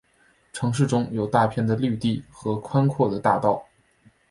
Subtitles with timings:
[0.51, 3.63] 城市中有大片的绿地和宽阔的大道。